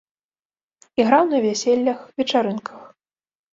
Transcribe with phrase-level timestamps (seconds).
[1.01, 2.83] Іграў на вяселлях, вечарынках.